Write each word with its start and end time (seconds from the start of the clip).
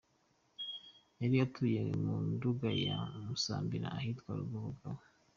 Yari 1.19 1.35
atuye 1.45 1.79
mu 2.03 2.15
Nduga 2.29 2.69
ya 2.85 2.97
Musambira, 3.25 3.87
ahitwa 3.97 4.29
i 4.33 4.37
Rugobagoba. 4.39 5.01